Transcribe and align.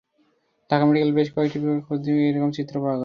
ঢাকা 0.69 0.83
মেডিকেলের 0.87 1.15
বেশ 1.15 1.27
কটি 1.33 1.57
বিভাগে 1.61 1.81
খোঁজ 1.87 1.99
নিয়েও 2.05 2.21
একই 2.21 2.33
রকম 2.35 2.51
চিত্র 2.57 2.75
পাওয়া 2.75 2.93
গেল। 2.93 2.99